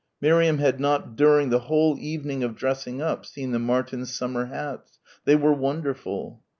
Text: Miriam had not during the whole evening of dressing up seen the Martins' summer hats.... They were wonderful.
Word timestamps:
Miriam 0.19 0.57
had 0.57 0.79
not 0.79 1.15
during 1.15 1.51
the 1.51 1.59
whole 1.69 1.95
evening 1.99 2.41
of 2.43 2.55
dressing 2.55 3.03
up 3.03 3.23
seen 3.23 3.51
the 3.51 3.59
Martins' 3.59 4.11
summer 4.11 4.45
hats.... 4.45 4.97
They 5.25 5.35
were 5.35 5.53
wonderful. 5.53 6.41